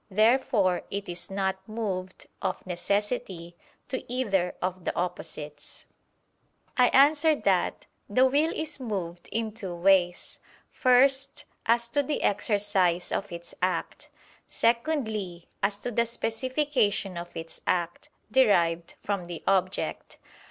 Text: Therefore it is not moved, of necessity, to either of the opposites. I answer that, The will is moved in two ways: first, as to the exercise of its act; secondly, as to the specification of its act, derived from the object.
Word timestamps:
Therefore 0.09 0.81
it 0.89 1.07
is 1.07 1.29
not 1.29 1.59
moved, 1.69 2.25
of 2.41 2.65
necessity, 2.65 3.55
to 3.87 4.03
either 4.11 4.55
of 4.59 4.83
the 4.83 4.95
opposites. 4.95 5.85
I 6.75 6.87
answer 6.87 7.35
that, 7.35 7.85
The 8.09 8.25
will 8.25 8.51
is 8.51 8.79
moved 8.79 9.29
in 9.31 9.51
two 9.51 9.75
ways: 9.75 10.39
first, 10.71 11.45
as 11.67 11.87
to 11.89 12.01
the 12.01 12.23
exercise 12.23 13.11
of 13.11 13.31
its 13.31 13.53
act; 13.61 14.09
secondly, 14.47 15.47
as 15.61 15.77
to 15.81 15.91
the 15.91 16.07
specification 16.07 17.15
of 17.15 17.29
its 17.37 17.61
act, 17.67 18.09
derived 18.31 18.95
from 19.03 19.27
the 19.27 19.43
object. 19.45 20.17